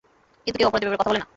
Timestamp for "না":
1.23-1.27